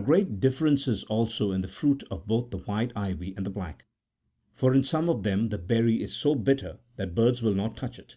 There 0.00 0.04
are 0.04 0.12
great 0.12 0.40
differences 0.40 1.04
also 1.04 1.52
in 1.52 1.60
the 1.60 1.68
fruit 1.68 2.02
of 2.10 2.26
both 2.26 2.48
the 2.48 2.56
white 2.56 2.90
ivy 2.96 3.34
and 3.36 3.44
the 3.44 3.50
black; 3.50 3.84
for 4.54 4.74
in 4.74 4.82
some 4.82 5.10
of 5.10 5.24
them 5.24 5.50
the 5.50 5.58
berry 5.58 6.00
is 6.02 6.16
so 6.16 6.34
bitter 6.34 6.78
that 6.96 7.14
birds 7.14 7.42
will 7.42 7.54
not 7.54 7.76
touch 7.76 7.98
it. 7.98 8.16